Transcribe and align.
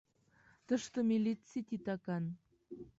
Тыште 0.67 0.99
милиций 1.09 1.63
титакан. 1.69 2.23